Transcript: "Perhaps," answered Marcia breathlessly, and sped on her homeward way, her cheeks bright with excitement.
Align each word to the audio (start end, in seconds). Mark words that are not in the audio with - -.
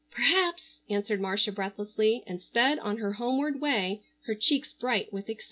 "Perhaps," 0.09 0.79
answered 0.89 1.21
Marcia 1.21 1.51
breathlessly, 1.51 2.23
and 2.25 2.41
sped 2.41 2.79
on 2.79 2.97
her 2.97 3.13
homeward 3.13 3.61
way, 3.61 4.01
her 4.25 4.33
cheeks 4.33 4.73
bright 4.73 5.13
with 5.13 5.25
excitement. 5.29 5.39